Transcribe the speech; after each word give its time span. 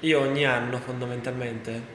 io 0.00 0.20
ogni 0.20 0.44
anno 0.44 0.78
fondamentalmente 0.78 1.94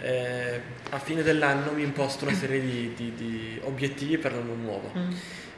eh, 0.00 0.60
a 0.90 0.98
fine 0.98 1.22
dell'anno 1.22 1.72
mi 1.72 1.82
imposto 1.82 2.24
una 2.24 2.34
serie 2.34 2.60
di, 2.60 2.92
di, 2.96 3.14
di 3.14 3.60
obiettivi 3.64 4.18
per 4.18 4.32
l'anno 4.32 4.54
nuovo. 4.54 4.90
Mm. 4.96 5.10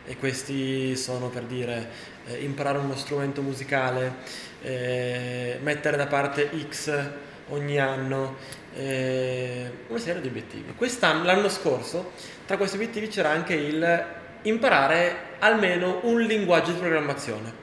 E 0.04 0.16
questi 0.16 0.96
sono 0.96 1.28
per 1.28 1.44
dire 1.44 1.88
eh, 2.26 2.42
imparare 2.42 2.78
uno 2.78 2.96
strumento 2.96 3.40
musicale, 3.40 4.14
eh, 4.62 5.58
mettere 5.62 5.96
da 5.96 6.06
parte 6.06 6.50
X 6.68 7.10
ogni 7.50 7.78
anno, 7.78 8.36
eh, 8.74 9.70
una 9.86 9.98
serie 10.00 10.20
di 10.20 10.28
obiettivi. 10.28 10.74
Quest'anno, 10.74 11.22
l'anno 11.22 11.48
scorso, 11.48 12.10
tra 12.46 12.56
questi 12.56 12.76
obiettivi 12.76 13.06
c'era 13.06 13.30
anche 13.30 13.54
il 13.54 14.04
imparare 14.42 15.36
almeno 15.38 16.00
un 16.02 16.20
linguaggio 16.20 16.72
di 16.72 16.78
programmazione. 16.78 17.60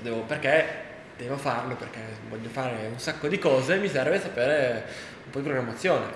Devo, 0.00 0.20
perché 0.20 0.83
devo 1.16 1.36
farlo, 1.36 1.74
perché 1.76 2.00
voglio 2.28 2.48
fare 2.48 2.88
un 2.90 2.98
sacco 2.98 3.28
di 3.28 3.38
cose, 3.38 3.76
mi 3.76 3.88
serve 3.88 4.20
sapere 4.20 4.84
un 5.24 5.30
po' 5.30 5.38
di 5.38 5.44
programmazione. 5.44 6.06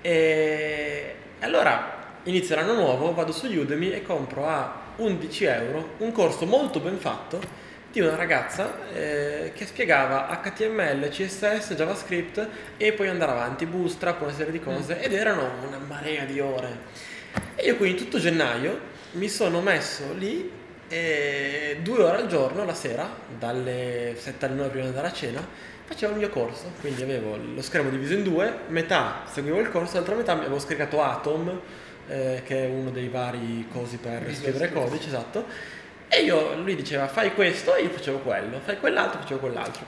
E 0.00 1.14
allora 1.40 2.16
inizio 2.24 2.54
l'anno 2.54 2.74
nuovo, 2.74 3.14
vado 3.14 3.32
su 3.32 3.46
Udemy 3.46 3.90
e 3.90 4.02
compro 4.02 4.46
a 4.46 4.86
11 4.96 5.44
euro 5.44 5.88
un 5.98 6.12
corso 6.12 6.44
molto 6.46 6.80
ben 6.80 6.98
fatto 6.98 7.66
di 7.90 8.00
una 8.00 8.16
ragazza 8.16 8.90
eh, 8.92 9.52
che 9.54 9.64
spiegava 9.64 10.28
HTML, 10.42 11.08
CSS, 11.08 11.72
JavaScript 11.74 12.48
e 12.76 12.92
poi 12.92 13.08
andare 13.08 13.32
avanti, 13.32 13.64
Bootstrap, 13.64 14.20
una 14.20 14.32
serie 14.32 14.52
di 14.52 14.60
cose 14.60 14.96
mm. 14.96 15.02
ed 15.02 15.14
erano 15.14 15.50
una 15.66 15.78
marea 15.78 16.24
di 16.24 16.38
ore. 16.38 17.16
E 17.54 17.64
io 17.64 17.76
quindi 17.76 17.96
tutto 17.96 18.18
gennaio 18.18 18.96
mi 19.12 19.28
sono 19.28 19.60
messo 19.60 20.12
lì 20.12 20.50
e 20.88 21.78
due 21.82 22.02
ore 22.02 22.16
al 22.16 22.26
giorno 22.26 22.64
la 22.64 22.74
sera, 22.74 23.08
dalle 23.38 24.14
7 24.16 24.46
alle 24.46 24.54
9 24.54 24.68
prima 24.68 24.84
di 24.84 24.88
andare 24.90 25.08
a 25.08 25.12
cena, 25.12 25.46
facevo 25.84 26.12
il 26.12 26.18
mio 26.18 26.30
corso. 26.30 26.72
Quindi 26.80 27.02
avevo 27.02 27.36
lo 27.36 27.62
schermo 27.62 27.90
diviso 27.90 28.14
in 28.14 28.22
due, 28.22 28.52
metà 28.68 29.22
seguivo 29.30 29.60
il 29.60 29.70
corso, 29.70 29.96
l'altra 29.96 30.14
metà 30.14 30.34
mi 30.34 30.40
avevo 30.40 30.58
scaricato 30.58 31.02
Atom, 31.02 31.60
eh, 32.08 32.42
che 32.44 32.64
è 32.64 32.68
uno 32.68 32.90
dei 32.90 33.08
vari 33.08 33.66
cosi 33.70 33.98
per 33.98 34.34
scrivere 34.34 34.72
codice, 34.72 35.08
esatto. 35.08 35.44
E 36.08 36.22
io, 36.22 36.56
lui 36.56 36.74
diceva 36.74 37.06
fai 37.06 37.34
questo 37.34 37.74
e 37.74 37.82
io 37.82 37.90
facevo 37.90 38.18
quello, 38.18 38.58
fai 38.64 38.78
quell'altro, 38.78 39.20
facevo 39.20 39.40
quell'altro. 39.40 39.84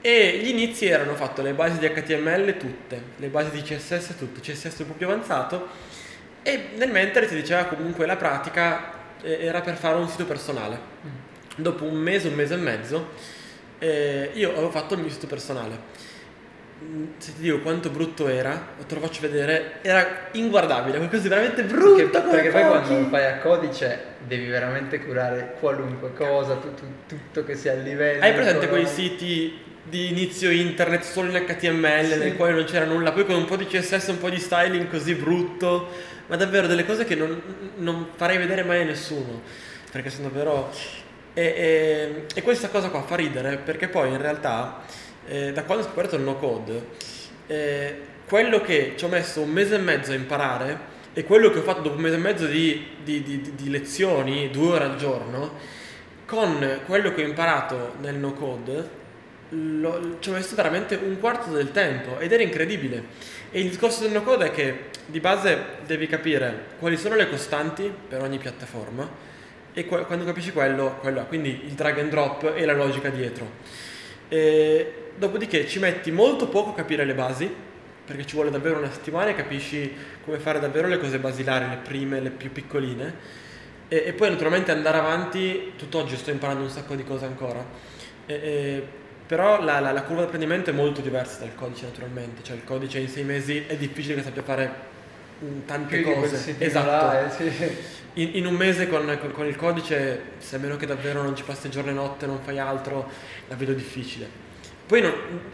E 0.00 0.40
gli 0.42 0.48
inizi 0.48 0.86
erano 0.86 1.14
fatto 1.14 1.42
le 1.42 1.52
basi 1.52 1.78
di 1.78 1.86
HTML 1.86 2.56
tutte, 2.56 3.02
le 3.16 3.28
basi 3.28 3.50
di 3.50 3.62
CSS 3.62 4.16
tutte, 4.16 4.40
CSS 4.40 4.78
un 4.80 4.86
po' 4.88 4.94
più 4.94 5.06
avanzato 5.06 5.68
e 6.42 6.70
nel 6.76 6.90
mentre 6.90 7.26
ti 7.26 7.34
diceva 7.34 7.64
comunque 7.64 8.06
la 8.06 8.16
pratica 8.16 8.98
era 9.22 9.60
per 9.60 9.76
fare 9.76 9.96
un 9.96 10.08
sito 10.08 10.24
personale. 10.24 10.78
Mm. 11.06 11.62
Dopo 11.62 11.84
un 11.84 11.96
mese, 11.96 12.28
un 12.28 12.34
mese 12.34 12.54
e 12.54 12.58
mezzo, 12.58 13.08
eh, 13.78 14.30
io 14.34 14.50
avevo 14.50 14.70
fatto 14.70 14.94
il 14.94 15.00
mio 15.00 15.10
sito 15.10 15.26
personale. 15.26 15.78
Mm, 16.82 17.04
se 17.18 17.34
ti 17.34 17.42
dico 17.42 17.58
quanto 17.58 17.90
brutto 17.90 18.26
era, 18.26 18.68
te 18.86 18.94
lo 18.94 19.02
faccio 19.02 19.20
vedere, 19.20 19.80
era 19.82 20.28
inguardabile, 20.32 20.96
qualcosa 20.96 21.22
di 21.22 21.28
veramente 21.28 21.62
brutto. 21.64 22.08
Perché, 22.08 22.28
perché 22.30 22.48
poi 22.48 22.66
quando 22.66 22.98
lo 23.00 23.06
fai 23.08 23.26
a 23.26 23.38
codice 23.38 23.98
devi 24.26 24.46
veramente 24.46 25.04
curare 25.04 25.56
qualunque 25.60 26.14
cosa, 26.14 26.54
tutto, 26.54 26.82
tutto 27.06 27.44
che 27.44 27.54
sia 27.54 27.72
a 27.72 27.76
livello. 27.76 28.22
Hai 28.22 28.32
presente 28.32 28.68
quei 28.68 28.86
siti 28.86 29.68
di 29.82 30.08
inizio 30.08 30.50
internet 30.50 31.02
solo 31.02 31.30
in 31.30 31.44
HTML 31.44 32.12
sì. 32.12 32.18
nel 32.18 32.36
quale 32.36 32.52
non 32.52 32.64
c'era 32.64 32.86
nulla, 32.86 33.12
poi 33.12 33.26
con 33.26 33.34
un 33.34 33.44
po' 33.44 33.56
di 33.56 33.66
CSS, 33.66 34.08
un 34.08 34.18
po' 34.18 34.30
di 34.30 34.38
styling 34.38 34.88
così 34.88 35.14
brutto, 35.14 35.88
ma 36.28 36.36
davvero 36.36 36.66
delle 36.66 36.86
cose 36.86 37.04
che 37.04 37.14
non, 37.14 37.42
non 37.76 38.08
farei 38.14 38.38
vedere 38.38 38.62
mai 38.62 38.80
a 38.80 38.84
nessuno, 38.84 39.42
perché 39.90 40.08
sono 40.08 40.28
davvero... 40.28 40.70
E, 41.32 41.42
e, 41.42 42.24
e, 42.34 42.42
questa 42.42 42.68
cosa 42.68 42.88
qua 42.88 43.02
fa 43.02 43.14
ridere 43.14 43.56
perché 43.58 43.86
poi 43.86 44.10
in 44.10 44.20
realtà 44.20 44.82
eh, 45.30 45.52
da 45.52 45.62
quando 45.62 45.84
ho 45.84 45.86
scoperto 45.86 46.16
il 46.16 46.22
no 46.22 46.36
code 46.36 46.86
eh, 47.46 48.00
quello 48.26 48.60
che 48.60 48.94
ci 48.96 49.04
ho 49.04 49.08
messo 49.08 49.40
un 49.40 49.50
mese 49.50 49.76
e 49.76 49.78
mezzo 49.78 50.10
a 50.10 50.14
imparare 50.14 50.88
e 51.12 51.24
quello 51.24 51.50
che 51.50 51.60
ho 51.60 51.62
fatto 51.62 51.82
dopo 51.82 51.96
un 51.96 52.02
mese 52.02 52.16
e 52.16 52.18
mezzo 52.18 52.46
di, 52.46 52.86
di, 53.02 53.22
di, 53.22 53.54
di 53.54 53.70
lezioni, 53.70 54.50
due 54.50 54.74
ore 54.74 54.84
al 54.84 54.96
giorno, 54.96 55.52
con 56.26 56.80
quello 56.86 57.12
che 57.12 57.22
ho 57.22 57.26
imparato 57.26 57.94
nel 58.00 58.14
no 58.14 58.32
code 58.32 58.98
lo, 59.50 60.18
ci 60.20 60.30
ho 60.30 60.32
messo 60.32 60.54
veramente 60.54 60.94
un 60.94 61.18
quarto 61.18 61.50
del 61.50 61.72
tempo 61.72 62.18
ed 62.18 62.30
era 62.30 62.42
incredibile. 62.42 63.02
E 63.50 63.60
il 63.60 63.68
discorso 63.68 64.02
del 64.02 64.12
no 64.12 64.22
code 64.22 64.46
è 64.46 64.50
che 64.52 64.90
di 65.06 65.18
base 65.18 65.58
devi 65.86 66.06
capire 66.06 66.66
quali 66.78 66.96
sono 66.96 67.16
le 67.16 67.28
costanti 67.28 67.92
per 68.08 68.22
ogni 68.22 68.38
piattaforma 68.38 69.08
e 69.72 69.86
quando 69.86 70.24
capisci 70.24 70.52
quello, 70.52 70.98
quello, 71.00 71.24
quindi 71.26 71.62
il 71.64 71.72
drag 71.72 71.98
and 71.98 72.10
drop 72.10 72.52
e 72.54 72.64
la 72.64 72.74
logica 72.74 73.08
dietro. 73.08 73.98
E 74.30 74.94
dopodiché 75.16 75.66
ci 75.66 75.78
metti 75.78 76.10
molto 76.10 76.48
poco 76.48 76.70
a 76.70 76.74
capire 76.74 77.04
le 77.04 77.14
basi, 77.14 77.52
perché 78.06 78.24
ci 78.24 78.34
vuole 78.34 78.50
davvero 78.50 78.78
una 78.78 78.90
settimana 78.90 79.30
e 79.30 79.34
capisci 79.34 79.92
come 80.24 80.38
fare 80.38 80.58
davvero 80.58 80.88
le 80.88 80.98
cose 80.98 81.18
basilari, 81.18 81.68
le 81.68 81.78
prime, 81.82 82.20
le 82.20 82.30
più 82.30 82.50
piccoline. 82.50 83.14
E, 83.88 84.04
e 84.06 84.12
poi 84.14 84.30
naturalmente 84.30 84.70
andare 84.70 84.98
avanti, 84.98 85.72
tutt'oggi 85.76 86.16
sto 86.16 86.30
imparando 86.30 86.62
un 86.62 86.70
sacco 86.70 86.94
di 86.94 87.04
cose 87.04 87.26
ancora. 87.26 87.62
E, 88.24 88.34
e 88.34 88.82
però 89.26 89.62
la, 89.62 89.78
la, 89.78 89.92
la, 89.92 90.02
curva 90.02 90.22
di 90.22 90.26
apprendimento 90.26 90.70
è 90.70 90.72
molto 90.72 91.00
diversa 91.00 91.40
dal 91.40 91.54
codice 91.54 91.84
naturalmente, 91.84 92.42
cioè 92.42 92.56
il 92.56 92.64
codice 92.64 92.98
in 92.98 93.08
sei 93.08 93.22
mesi 93.22 93.64
è 93.66 93.76
difficile 93.76 94.16
che 94.16 94.22
sappia 94.22 94.42
fare 94.42 94.74
tante 95.66 95.98
Più 95.98 96.12
cose. 96.12 96.56
Esatto. 96.58 96.86
Là, 96.86 97.26
eh, 97.26 97.30
sì. 97.30 97.76
In, 98.14 98.30
in, 98.34 98.46
un 98.46 98.54
mese 98.54 98.88
con, 98.88 99.16
con, 99.20 99.32
con, 99.32 99.46
il 99.46 99.56
codice, 99.56 100.22
se 100.38 100.56
a 100.56 100.58
meno 100.58 100.76
che 100.76 100.86
davvero 100.86 101.22
non 101.22 101.34
ci 101.36 101.42
passi 101.42 101.70
giorno 101.70 101.90
e 101.90 101.94
notte, 101.94 102.26
non 102.26 102.40
fai 102.40 102.58
altro, 102.58 103.08
la 103.48 103.56
vedo 103.56 103.72
difficile. 103.72 104.48
Poi 104.86 105.00
non, 105.00 105.12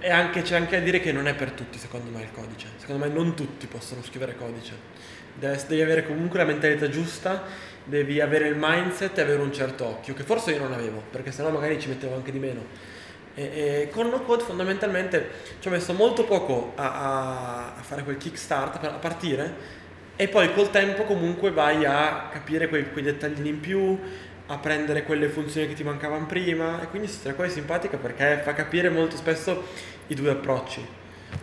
anche, 0.08 0.42
c'è 0.42 0.56
anche 0.56 0.76
a 0.76 0.80
dire 0.80 1.00
che 1.00 1.12
non 1.12 1.26
è 1.28 1.34
per 1.34 1.50
tutti 1.50 1.78
secondo 1.78 2.10
me 2.10 2.22
il 2.22 2.32
codice, 2.32 2.68
secondo 2.76 3.04
me 3.04 3.12
non 3.12 3.34
tutti 3.34 3.66
possono 3.66 4.02
scrivere 4.02 4.34
codice. 4.36 4.94
Devi, 5.34 5.60
devi 5.68 5.82
avere 5.82 6.06
comunque 6.06 6.38
la 6.38 6.46
mentalità 6.46 6.88
giusta, 6.88 7.42
devi 7.84 8.20
avere 8.20 8.48
il 8.48 8.56
mindset 8.58 9.18
e 9.18 9.20
avere 9.20 9.42
un 9.42 9.52
certo 9.52 9.84
occhio, 9.86 10.14
che 10.14 10.22
forse 10.22 10.52
io 10.52 10.58
non 10.58 10.72
avevo, 10.72 11.02
perché 11.10 11.30
sennò 11.32 11.50
magari 11.50 11.78
ci 11.78 11.88
mettevo 11.88 12.14
anche 12.14 12.32
di 12.32 12.38
meno 12.38 12.94
e, 13.36 13.42
e 13.82 13.90
con 13.92 14.08
no 14.08 14.22
code 14.22 14.42
fondamentalmente 14.42 15.30
ci 15.60 15.68
ho 15.68 15.70
messo 15.70 15.92
molto 15.92 16.24
poco 16.24 16.72
a, 16.74 17.74
a 17.76 17.82
fare 17.82 18.02
quel 18.02 18.16
kickstart, 18.16 18.82
a 18.82 18.92
partire 18.92 19.84
e 20.16 20.28
poi 20.28 20.52
col 20.52 20.70
tempo 20.70 21.04
comunque 21.04 21.50
vai 21.50 21.84
a 21.84 22.28
capire 22.32 22.68
quei, 22.68 22.90
quei 22.90 23.04
dettagli 23.04 23.46
in 23.46 23.60
più, 23.60 23.98
a 24.46 24.58
prendere 24.58 25.02
quelle 25.02 25.28
funzioni 25.28 25.68
che 25.68 25.74
ti 25.74 25.84
mancavano 25.84 26.26
prima 26.26 26.80
e 26.80 26.88
quindi 26.88 27.08
questa 27.08 27.34
cosa 27.34 27.48
è 27.48 27.50
simpatica 27.50 27.96
perché 27.96 28.40
fa 28.42 28.54
capire 28.54 28.88
molto 28.88 29.16
spesso 29.16 29.64
i 30.06 30.14
due 30.14 30.30
approcci 30.30 30.86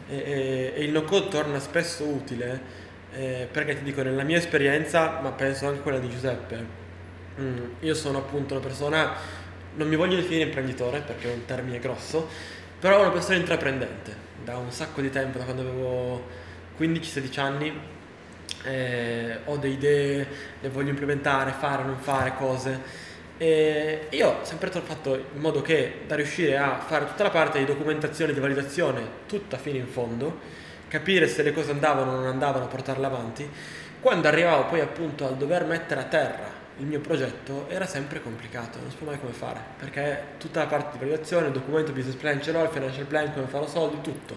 e, 0.10 0.16
e, 0.16 0.74
e 0.76 0.84
il 0.84 0.92
no 0.92 1.04
code 1.04 1.28
torna 1.28 1.60
spesso 1.60 2.06
utile 2.06 2.82
eh, 3.14 3.48
perché 3.52 3.76
ti 3.76 3.84
dico 3.84 4.02
nella 4.02 4.24
mia 4.24 4.38
esperienza 4.38 5.20
ma 5.22 5.32
penso 5.32 5.68
anche 5.68 5.82
quella 5.82 6.00
di 6.00 6.10
Giuseppe 6.10 6.66
mm, 7.42 7.58
io 7.82 7.94
sono 7.94 8.20
appunto 8.20 8.54
una 8.54 8.64
persona 8.64 9.42
non 9.76 9.88
mi 9.88 9.96
voglio 9.96 10.16
definire 10.16 10.44
imprenditore 10.46 11.00
perché 11.00 11.30
è 11.30 11.34
un 11.34 11.46
termine 11.46 11.80
grosso, 11.80 12.28
però 12.80 13.00
una 13.00 13.10
persona 13.10 13.38
intraprendente. 13.38 14.32
Da 14.44 14.58
un 14.58 14.72
sacco 14.72 15.02
di 15.02 15.10
tempo, 15.10 15.38
da 15.38 15.46
quando 15.46 15.62
avevo 15.62 16.28
15-16 16.78 17.40
anni, 17.40 17.80
eh, 18.64 19.40
ho 19.46 19.58
delle 19.58 19.74
idee, 19.74 20.28
le 20.60 20.70
voglio 20.70 20.90
implementare, 20.90 21.52
fare, 21.52 21.84
non 21.84 21.98
fare 21.98 22.36
cose. 22.36 23.02
E 23.38 24.08
io 24.10 24.30
ho 24.30 24.44
sempre 24.44 24.70
fatto 24.70 25.16
in 25.16 25.40
modo 25.40 25.62
che 25.62 26.02
da 26.08 26.16
riuscire 26.16 26.58
a 26.58 26.80
fare 26.80 27.08
tutta 27.08 27.24
la 27.24 27.30
parte 27.30 27.60
di 27.60 27.66
documentazione, 27.66 28.34
di 28.34 28.40
validazione, 28.40 29.02
tutta 29.28 29.58
fino 29.58 29.78
in 29.78 29.88
fondo, 29.88 30.40
capire 30.88 31.28
se 31.28 31.44
le 31.44 31.52
cose 31.52 31.72
andavano 31.72 32.12
o 32.12 32.16
non 32.16 32.28
andavano, 32.28 32.68
portarle 32.68 33.06
avanti, 33.06 33.50
quando 34.00 34.28
arrivavo 34.28 34.66
poi 34.66 34.82
appunto 34.82 35.26
al 35.28 35.38
dover 35.38 35.66
mettere 35.66 36.02
a 36.02 36.06
terra 36.06 36.62
il 36.78 36.86
mio 36.86 37.00
progetto 37.00 37.68
era 37.70 37.86
sempre 37.86 38.22
complicato, 38.22 38.80
non 38.80 38.90
sapevo 38.90 39.12
mai 39.12 39.20
come 39.20 39.32
fare, 39.32 39.60
perché 39.78 40.24
tutta 40.38 40.62
la 40.62 40.68
parte 40.68 40.94
di 40.94 41.06
validazione, 41.06 41.48
il 41.48 41.54
documento 41.54 41.92
business 41.92 42.16
plan 42.16 42.42
ce 42.42 42.52
l'ho, 42.52 42.64
il 42.64 42.70
financial 42.70 43.06
plan, 43.06 43.32
come 43.34 43.46
farò 43.46 43.68
soldi, 43.68 44.02
tutto. 44.02 44.36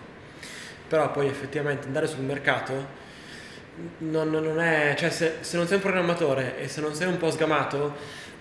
Però 0.87 1.11
poi 1.11 1.29
effettivamente 1.29 1.87
andare 1.87 2.07
sul 2.07 2.23
mercato 2.23 3.05
non, 3.99 4.31
non 4.31 4.61
è, 4.61 4.95
cioè 4.97 5.11
se, 5.11 5.37
se, 5.41 5.57
non 5.57 5.67
sei 5.67 5.77
un 5.77 5.83
programmatore 5.83 6.59
e 6.59 6.69
se 6.69 6.81
non 6.81 6.95
sei 6.95 7.09
un 7.09 7.17
po' 7.17 7.31
sgamato, 7.31 7.95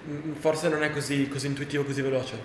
mm, 0.08 0.34
forse 0.34 0.70
non 0.70 0.84
è 0.84 0.92
così, 0.92 1.28
così 1.28 1.48
intuitivo, 1.48 1.84
così 1.84 2.02
veloce. 2.02 2.38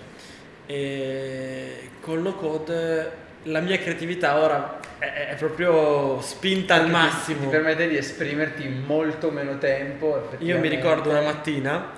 E 0.65 1.89
col 2.01 2.21
no 2.21 2.35
code 2.35 3.29
la 3.43 3.59
mia 3.59 3.77
creatività 3.77 4.37
ora 4.37 4.79
è, 4.99 5.29
è 5.29 5.35
proprio 5.35 6.21
spinta 6.21 6.75
al 6.75 6.89
massimo. 6.89 7.39
Ti, 7.39 7.45
ti, 7.45 7.51
permette 7.51 7.87
di 7.87 7.97
esprimerti 7.97 8.65
in 8.65 8.83
molto 8.85 9.31
meno 9.31 9.57
tempo. 9.57 10.29
Io 10.39 10.59
mi 10.59 10.67
ricordo 10.67 11.09
una 11.09 11.21
mattina, 11.21 11.91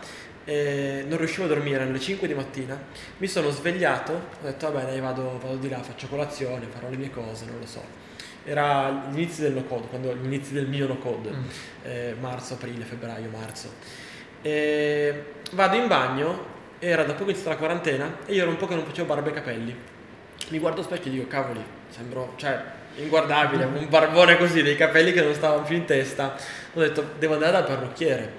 eh, 0.45 1.03
non 1.07 1.17
riuscivo 1.17 1.45
a 1.45 1.47
dormire, 1.47 1.83
alle 1.83 1.99
5 1.99 2.27
di 2.27 2.33
mattina, 2.33 2.81
mi 3.17 3.27
sono 3.27 3.49
svegliato, 3.49 4.13
ho 4.13 4.45
detto 4.45 4.71
vabbè 4.71 4.85
dai 4.85 4.99
vado, 4.99 5.39
vado 5.41 5.55
di 5.55 5.69
là, 5.69 5.81
faccio 5.81 6.07
colazione, 6.07 6.67
farò 6.67 6.89
le 6.89 6.97
mie 6.97 7.09
cose, 7.09 7.45
non 7.45 7.59
lo 7.59 7.65
so. 7.65 8.11
Era 8.45 9.07
gli 9.09 9.19
inizi 9.19 9.41
del 9.41 9.53
no 9.53 9.63
code, 9.63 9.87
quando, 9.87 10.13
gli 10.15 10.25
inizi 10.25 10.53
del 10.53 10.67
mio 10.67 10.87
no 10.87 10.97
code, 10.97 11.29
mm. 11.29 11.43
eh, 11.83 12.15
marzo, 12.19 12.55
aprile, 12.55 12.83
febbraio, 12.83 13.29
marzo. 13.29 13.71
E 14.41 15.23
vado 15.51 15.75
in 15.75 15.87
bagno, 15.87 16.51
era 16.79 17.03
da 17.03 17.13
poco 17.13 17.29
iniziata 17.29 17.51
la 17.51 17.57
quarantena 17.57 18.17
e 18.25 18.33
io 18.33 18.41
ero 18.41 18.51
un 18.51 18.57
po' 18.57 18.67
che 18.67 18.75
non 18.75 18.85
facevo 18.85 19.07
barba 19.07 19.29
e 19.29 19.33
capelli 19.33 19.75
mi 20.49 20.59
guardo 20.59 20.83
specchio 20.83 21.11
e 21.11 21.13
dico, 21.15 21.27
cavoli, 21.27 21.63
sembro, 21.89 22.33
cioè, 22.35 22.61
inguardabile, 22.95 23.65
un 23.65 23.87
barbone 23.89 24.37
così, 24.37 24.61
dei 24.61 24.75
capelli 24.75 25.11
che 25.11 25.21
non 25.21 25.33
stavano 25.33 25.63
più 25.63 25.75
in 25.75 25.85
testa. 25.85 26.35
Ho 26.73 26.79
detto, 26.79 27.13
devo 27.17 27.33
andare 27.33 27.53
dal 27.53 27.65
parrucchiere. 27.65 28.33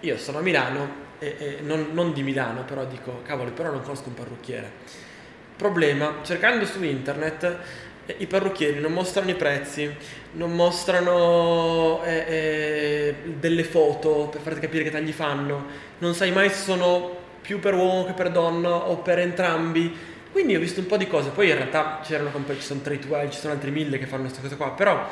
Io 0.00 0.16
sono 0.16 0.38
a 0.38 0.42
Milano, 0.42 1.08
e, 1.18 1.36
e 1.38 1.58
non, 1.62 1.88
non 1.92 2.12
di 2.12 2.22
Milano, 2.22 2.64
però 2.64 2.84
dico, 2.84 3.22
cavoli, 3.24 3.50
però 3.50 3.70
non 3.70 3.82
conosco 3.82 4.08
un 4.08 4.14
parrucchiere. 4.14 4.70
Problema, 5.56 6.16
cercando 6.22 6.64
su 6.64 6.82
internet 6.82 7.44
eh, 7.44 7.56
i 8.18 8.26
parrucchieri 8.26 8.80
non 8.80 8.92
mostrano 8.92 9.30
i 9.30 9.34
prezzi, 9.34 9.90
non 10.32 10.52
mostrano 10.52 12.02
eh, 12.04 12.24
eh, 12.28 13.14
delle 13.38 13.64
foto 13.64 14.28
per 14.30 14.40
farti 14.40 14.60
capire 14.60 14.84
che 14.84 14.90
tagli 14.90 15.12
fanno, 15.12 15.66
non 15.98 16.14
sai 16.14 16.30
mai 16.30 16.48
se 16.50 16.62
sono 16.62 17.18
più 17.40 17.58
per 17.58 17.74
uomo 17.74 18.04
che 18.04 18.12
per 18.12 18.30
donna 18.30 18.88
o 18.88 18.98
per 18.98 19.18
entrambi. 19.18 20.08
Quindi 20.30 20.54
ho 20.54 20.60
visto 20.60 20.80
un 20.80 20.86
po' 20.86 20.96
di 20.96 21.08
cose, 21.08 21.30
poi 21.30 21.48
in 21.48 21.56
realtà 21.56 22.00
c'erano 22.04 22.30
ci 22.54 22.60
sono 22.60 22.80
Tradewell, 22.80 23.30
ci 23.30 23.38
sono 23.38 23.52
altri 23.52 23.72
mille 23.72 23.98
che 23.98 24.06
fanno 24.06 24.22
questa 24.22 24.40
cosa 24.40 24.54
qua, 24.54 24.70
però 24.72 25.08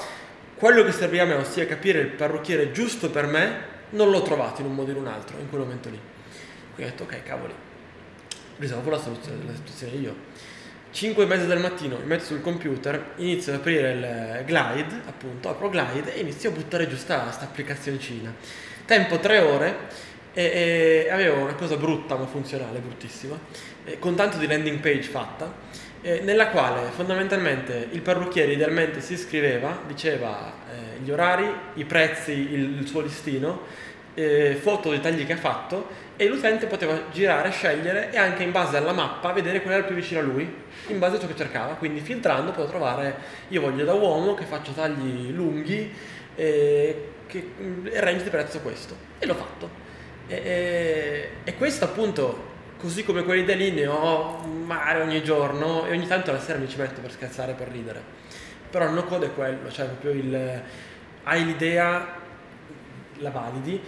quello 0.54 0.84
che 0.84 0.92
serviva 0.92 1.24
a 1.24 1.26
me, 1.26 1.34
ossia 1.34 1.66
capire 1.66 2.00
il 2.00 2.08
parrucchiere 2.08 2.70
giusto 2.70 3.10
per 3.10 3.26
me, 3.26 3.76
non 3.90 4.10
l'ho 4.10 4.22
trovato 4.22 4.60
in 4.60 4.68
un 4.68 4.74
modo 4.74 4.90
o 4.90 4.94
in 4.94 5.00
un 5.00 5.06
altro 5.08 5.36
in 5.38 5.48
quel 5.48 5.62
momento 5.62 5.88
lì. 5.88 5.98
Quindi 6.74 6.92
ho 6.92 6.96
detto 6.96 7.02
ok 7.02 7.22
cavoli, 7.24 7.54
risolvo 8.58 8.90
la, 8.90 8.98
soluzione, 8.98 9.38
la 9.44 9.54
situazione 9.54 9.92
io. 9.94 10.14
5 10.98 11.22
e 11.22 11.26
mezza 11.26 11.44
del 11.44 11.60
mattino 11.60 11.96
mi 11.98 12.06
metto 12.06 12.24
sul 12.24 12.40
computer, 12.40 13.12
inizio 13.18 13.52
ad 13.52 13.60
aprire 13.60 13.92
il 13.92 14.44
Glide, 14.44 15.02
appunto, 15.06 15.48
apro 15.48 15.70
Glide 15.70 16.12
e 16.12 16.18
inizio 16.22 16.50
a 16.50 16.52
buttare 16.52 16.88
giù 16.88 16.96
sta, 16.96 17.30
sta 17.30 17.44
applicazioncina. 17.44 18.34
Tempo 18.84 19.20
3 19.20 19.38
ore 19.38 19.76
e, 20.32 21.04
e, 21.06 21.08
avevo 21.08 21.42
una 21.44 21.54
cosa 21.54 21.76
brutta 21.76 22.16
ma 22.16 22.26
funzionale, 22.26 22.80
bruttissima, 22.80 23.38
eh, 23.84 24.00
con 24.00 24.16
tanto 24.16 24.38
di 24.38 24.48
landing 24.48 24.80
page 24.80 25.02
fatta, 25.02 25.54
eh, 26.02 26.18
nella 26.24 26.48
quale 26.48 26.90
fondamentalmente 26.90 27.90
il 27.92 28.00
parrucchiere 28.00 28.50
idealmente 28.50 29.00
si 29.00 29.12
iscriveva, 29.12 29.80
diceva 29.86 30.52
eh, 30.68 30.98
gli 31.00 31.12
orari, 31.12 31.48
i 31.74 31.84
prezzi, 31.84 32.32
il, 32.32 32.76
il 32.80 32.88
suo 32.88 33.02
listino, 33.02 33.66
eh, 34.14 34.58
foto 34.60 34.90
dei 34.90 35.00
tagli 35.00 35.24
che 35.24 35.34
ha 35.34 35.36
fatto 35.36 36.07
e 36.20 36.26
l'utente 36.26 36.66
poteva 36.66 37.00
girare, 37.12 37.50
scegliere 37.50 38.10
e 38.10 38.18
anche 38.18 38.42
in 38.42 38.50
base 38.50 38.76
alla 38.76 38.92
mappa 38.92 39.30
vedere 39.30 39.62
qual 39.62 39.74
era 39.74 39.82
il 39.82 39.86
più 39.86 39.94
vicino 39.94 40.18
a 40.18 40.24
lui, 40.24 40.52
in 40.88 40.98
base 40.98 41.14
a 41.16 41.20
ciò 41.20 41.28
che 41.28 41.36
cercava. 41.36 41.74
Quindi 41.74 42.00
filtrando 42.00 42.50
poteva 42.50 42.68
trovare, 42.68 43.16
io 43.48 43.60
voglio 43.60 43.84
da 43.84 43.94
uomo 43.94 44.34
che 44.34 44.44
faccio 44.44 44.72
tagli 44.72 45.32
lunghi 45.32 45.94
e 46.34 47.10
che 47.26 47.52
il 47.60 47.92
range 48.00 48.24
di 48.24 48.30
prezzo 48.30 48.58
questo. 48.58 48.96
E 49.20 49.26
l'ho 49.26 49.34
fatto. 49.34 49.70
E, 50.26 50.34
e, 50.34 51.30
e 51.44 51.54
questo 51.54 51.84
appunto, 51.84 52.46
così 52.78 53.04
come 53.04 53.22
quelli 53.22 53.44
dei 53.44 53.56
lì 53.56 53.70
ne 53.70 53.86
ho 53.86 54.38
mare 54.44 55.00
ogni 55.02 55.22
giorno 55.22 55.86
e 55.86 55.92
ogni 55.92 56.08
tanto 56.08 56.32
la 56.32 56.40
sera 56.40 56.58
mi 56.58 56.68
ci 56.68 56.78
metto 56.78 57.00
per 57.00 57.12
scherzare, 57.12 57.52
per 57.52 57.68
ridere. 57.68 58.02
Però 58.68 58.84
il 58.86 58.90
no 58.90 59.04
code 59.04 59.26
è 59.26 59.34
quello, 59.34 59.70
cioè 59.70 59.86
proprio 59.86 60.10
il... 60.10 60.62
hai 61.22 61.44
l'idea, 61.44 62.06
la 63.18 63.30
validi, 63.30 63.80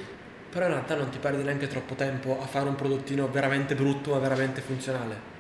però 0.51 0.67
in 0.67 0.73
realtà 0.73 0.97
non 0.97 1.09
ti 1.11 1.19
perdi 1.19 1.43
neanche 1.43 1.69
troppo 1.69 1.95
tempo 1.95 2.39
a 2.43 2.47
fare 2.47 2.69
un 2.69 2.75
prodottino 2.75 3.29
veramente 3.29 3.75
brutto 3.75 4.11
ma 4.11 4.19
veramente 4.19 4.61
funzionale. 4.61 5.39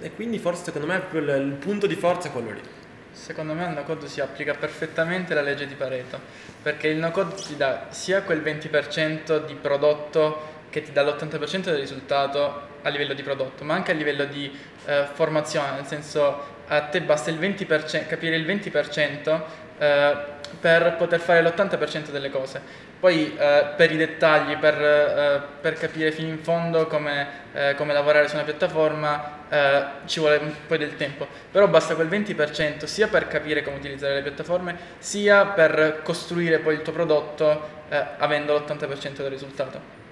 E 0.00 0.12
quindi 0.12 0.38
forse 0.38 0.64
secondo 0.64 0.86
me 0.86 1.02
il, 1.12 1.56
punto 1.58 1.86
di 1.86 1.96
forza 1.96 2.28
è 2.28 2.32
quello 2.32 2.50
lì. 2.50 2.60
Secondo 3.10 3.54
me 3.54 3.66
al 3.66 3.74
no-code 3.74 4.08
si 4.08 4.20
applica 4.20 4.54
perfettamente 4.54 5.34
la 5.34 5.40
legge 5.40 5.66
di 5.66 5.74
Pareto, 5.74 6.18
perché 6.62 6.88
il 6.88 6.96
no-code 6.96 7.34
ti 7.34 7.56
dà 7.56 7.86
sia 7.90 8.22
quel 8.22 8.40
20% 8.40 9.44
di 9.46 9.54
prodotto 9.54 10.52
che 10.70 10.82
ti 10.82 10.92
dà 10.92 11.02
l'80% 11.02 11.64
del 11.64 11.78
risultato 11.78 12.72
a 12.82 12.88
livello 12.88 13.14
di 13.14 13.22
prodotto, 13.22 13.62
ma 13.64 13.74
anche 13.74 13.92
a 13.92 13.94
livello 13.94 14.24
di 14.24 14.50
eh, 14.86 15.06
formazione, 15.12 15.76
nel 15.76 15.86
senso 15.86 16.53
a 16.68 16.82
te 16.82 17.00
basta 17.02 17.30
il 17.30 17.38
20%, 17.38 18.06
capire 18.06 18.36
il 18.36 18.46
20% 18.46 19.40
eh, 19.78 20.16
per 20.60 20.96
poter 20.96 21.20
fare 21.20 21.42
l'80% 21.42 22.10
delle 22.10 22.30
cose. 22.30 22.60
Poi 23.00 23.36
eh, 23.36 23.66
per 23.76 23.92
i 23.92 23.96
dettagli, 23.96 24.56
per, 24.56 24.80
eh, 24.80 25.42
per, 25.60 25.74
capire 25.74 26.10
fino 26.10 26.28
in 26.28 26.38
fondo 26.38 26.86
come, 26.86 27.26
eh, 27.52 27.74
come 27.76 27.92
lavorare 27.92 28.28
su 28.28 28.34
una 28.34 28.44
piattaforma 28.44 29.42
eh, 29.48 29.84
ci 30.06 30.20
vuole 30.20 30.36
un 30.38 30.52
po' 30.66 30.76
del 30.76 30.96
tempo, 30.96 31.26
però 31.50 31.68
basta 31.68 31.94
quel 31.94 32.08
20% 32.08 32.84
sia 32.84 33.08
per 33.08 33.26
capire 33.26 33.62
come 33.62 33.76
utilizzare 33.76 34.14
le 34.14 34.22
piattaforme, 34.22 34.76
sia 34.98 35.46
per 35.46 36.00
costruire 36.02 36.60
poi 36.60 36.74
il 36.74 36.82
tuo 36.82 36.92
prodotto 36.92 37.68
eh, 37.90 38.02
avendo 38.18 38.56
l'80% 38.56 39.16
del 39.16 39.30
risultato. 39.30 40.03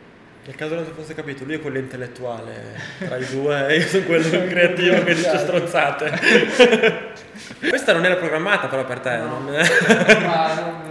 Nel 0.44 0.56
caso 0.56 0.74
non 0.74 0.84
si 0.84 0.90
fosse 0.92 1.14
capito, 1.14 1.44
lui 1.44 1.54
è 1.54 1.60
quello 1.60 1.78
intellettuale 1.78 2.74
tra 2.98 3.16
i 3.16 3.24
due 3.26 3.76
io 3.78 3.86
sono 3.86 4.04
quello 4.04 4.44
creativo 4.48 5.04
che 5.04 5.14
dice 5.14 5.38
stronzate. 5.38 7.12
Questa 7.68 7.92
non 7.92 8.04
era 8.04 8.16
programmata 8.16 8.66
però 8.66 8.84
per 8.84 8.98
te. 8.98 9.16
No. 9.18 9.38
Non... 9.38 9.52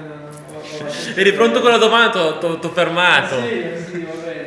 Non, 0.81 0.89
Eri 1.15 1.33
pronto 1.33 1.59
con 1.59 1.69
la 1.69 1.77
domanda, 1.77 2.37
ti 2.37 2.45
ho 2.45 2.69
fermato. 2.69 3.41
Sì, 3.41 3.73
sì, 3.89 4.07
vabbè. 4.09 4.40